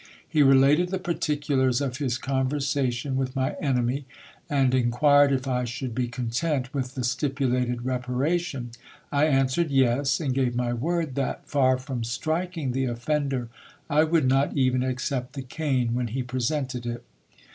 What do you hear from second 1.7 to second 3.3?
of his conversation